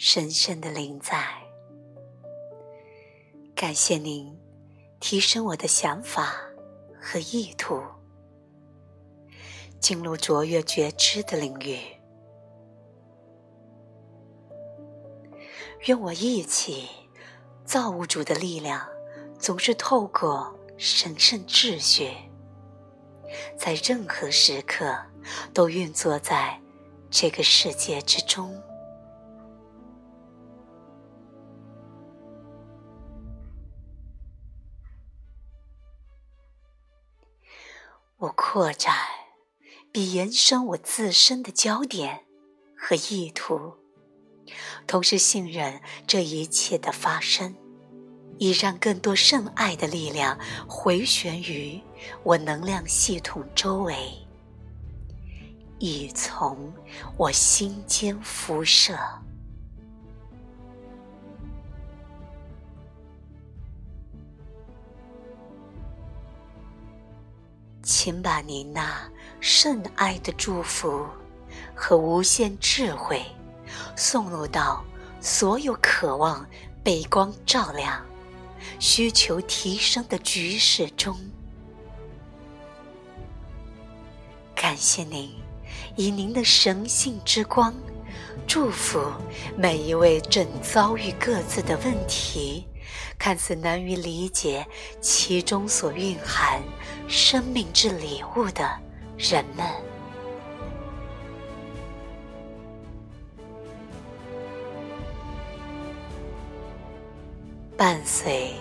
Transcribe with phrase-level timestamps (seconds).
[0.00, 1.26] 深深的临在。
[3.52, 4.38] 感谢您
[5.00, 6.36] 提升我的想法
[7.02, 7.82] 和意图，
[9.80, 11.80] 进入卓越觉知的领域。
[15.86, 16.88] 愿我一起，
[17.64, 18.88] 造物主的力量
[19.36, 22.12] 总是透过神圣秩序，
[23.56, 24.96] 在任何时刻
[25.52, 26.60] 都运作在
[27.10, 28.62] 这个世界之中。
[38.20, 38.96] 我扩展，
[39.92, 42.24] 比延伸我自身的焦点
[42.76, 43.74] 和意图。
[44.88, 47.54] 同时信任这一切的发生，
[48.38, 50.36] 以让更多圣爱的力量
[50.66, 51.80] 回旋于
[52.24, 53.94] 我能量系统周围，
[55.78, 56.74] 以从
[57.16, 58.98] 我心间辐射。
[67.88, 71.06] 请把您那圣爱的祝福
[71.74, 73.24] 和无限智慧。
[73.96, 74.84] 送入到
[75.22, 76.46] 所有渴望
[76.84, 78.04] 被光照亮、
[78.78, 81.16] 需求提升的局势中。
[84.54, 85.34] 感谢您，
[85.96, 87.74] 以您的神性之光，
[88.46, 89.00] 祝福
[89.56, 92.66] 每一位正遭遇各自的问题，
[93.18, 94.66] 看似难于理解
[95.00, 96.62] 其中所蕴含
[97.08, 98.68] 生命之礼物的
[99.16, 99.66] 人们。
[107.76, 108.52] 伴随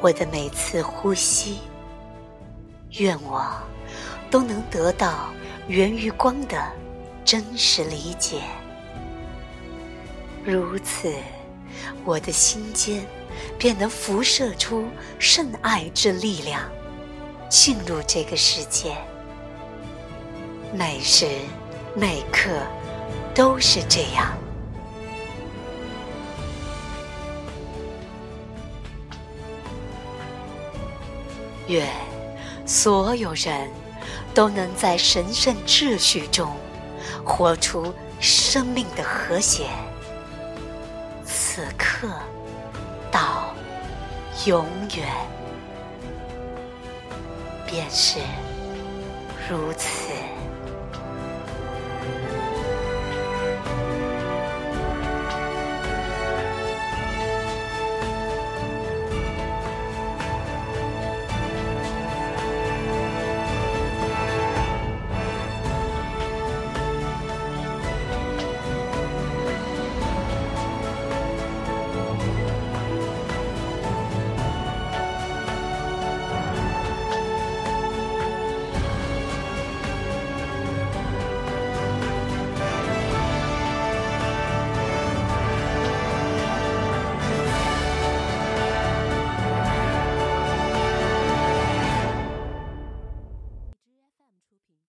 [0.00, 1.58] 我的每次呼吸，
[2.98, 3.46] 愿我
[4.28, 5.28] 都能得到
[5.68, 6.60] 源于光的
[7.24, 8.40] 真实理解。
[10.44, 11.14] 如此，
[12.06, 13.04] 我的心间
[13.58, 14.86] 便能辐射出
[15.18, 16.62] 圣爱之力量，
[17.50, 18.96] 进入这个世界。
[20.72, 21.26] 每时
[21.96, 22.48] 每刻
[23.34, 24.32] 都是这样。
[31.66, 31.88] 愿
[32.64, 33.68] 所有人
[34.32, 36.54] 都能在神圣秩序中
[37.24, 39.66] 活出生命的和谐，
[41.56, 42.06] 此刻
[43.10, 43.54] 到
[44.44, 45.08] 永远
[47.66, 48.18] 便是
[49.48, 50.05] 如此。